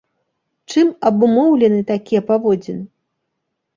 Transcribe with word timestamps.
Чым 0.75 0.87
абумоўлены 1.11 1.79
такія 1.93 2.21
паводзіны? 2.31 2.83